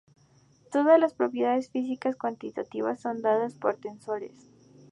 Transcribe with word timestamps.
Todas 0.71 0.99
las 0.99 1.13
propiedades 1.13 1.69
físicas 1.69 2.15
cuantitativas 2.15 2.99
son 3.01 3.21
dadas 3.21 3.53
por 3.53 3.75
tensores. 3.77 4.31